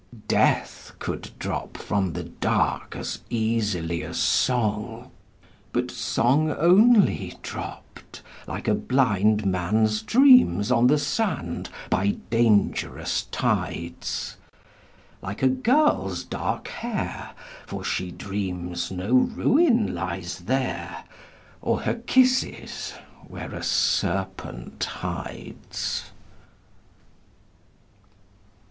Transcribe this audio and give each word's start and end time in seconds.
Death 0.27 0.93
could 0.97 1.29
drop 1.37 1.77
from 1.77 2.13
the 2.13 2.23
dark 2.23 2.95
As 2.95 3.21
easily 3.29 4.03
as 4.03 4.17
songâ 4.17 5.11
But 5.71 5.91
song 5.91 6.51
only 6.53 7.37
dropped, 7.43 8.23
Like 8.47 8.67
a 8.67 8.73
blind 8.73 9.45
man's 9.45 10.01
dreams 10.01 10.71
on 10.71 10.87
the 10.87 10.97
sand 10.97 11.69
By 11.91 12.15
dangerous 12.31 13.27
tides; 13.29 14.37
Like 15.21 15.43
a 15.43 15.47
girl's 15.47 16.23
dark 16.23 16.67
hair, 16.69 17.33
for 17.67 17.83
she 17.83 18.09
dreams 18.09 18.89
no 18.89 19.13
ruin 19.13 19.93
lies 19.93 20.39
there, 20.47 21.03
Or 21.61 21.81
her 21.81 21.93
kisses 21.93 22.93
where 23.27 23.53
a 23.53 23.61
serpent 23.61 24.83
hides. 24.83 26.05